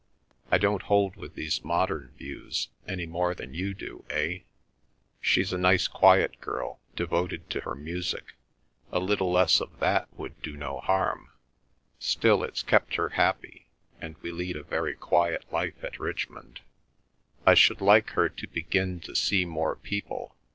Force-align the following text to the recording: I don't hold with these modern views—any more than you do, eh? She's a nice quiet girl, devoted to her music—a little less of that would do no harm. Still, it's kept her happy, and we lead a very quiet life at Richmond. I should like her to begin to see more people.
I 0.49 0.57
don't 0.57 0.81
hold 0.81 1.15
with 1.15 1.35
these 1.35 1.63
modern 1.63 2.07
views—any 2.17 3.05
more 3.05 3.35
than 3.35 3.53
you 3.53 3.75
do, 3.75 4.03
eh? 4.09 4.39
She's 5.21 5.53
a 5.53 5.59
nice 5.59 5.87
quiet 5.87 6.41
girl, 6.41 6.79
devoted 6.95 7.51
to 7.51 7.59
her 7.61 7.75
music—a 7.75 8.99
little 8.99 9.31
less 9.31 9.61
of 9.61 9.77
that 9.79 10.11
would 10.17 10.41
do 10.41 10.57
no 10.57 10.79
harm. 10.79 11.29
Still, 11.99 12.41
it's 12.43 12.63
kept 12.63 12.95
her 12.95 13.09
happy, 13.09 13.67
and 13.99 14.15
we 14.23 14.31
lead 14.31 14.55
a 14.55 14.63
very 14.63 14.95
quiet 14.95 15.45
life 15.53 15.83
at 15.83 15.99
Richmond. 15.99 16.61
I 17.45 17.53
should 17.53 17.79
like 17.79 18.09
her 18.17 18.27
to 18.27 18.47
begin 18.47 19.01
to 19.01 19.15
see 19.15 19.45
more 19.45 19.75
people. 19.75 20.35